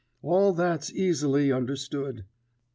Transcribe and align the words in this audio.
all 0.23 0.51
that's 0.51 0.91
easily 0.93 1.51
understood. 1.51 2.25